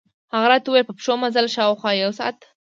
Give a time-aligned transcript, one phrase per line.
[0.33, 2.37] هغه راته ووېل په پښو مزل، شاوخوا یو ساعت.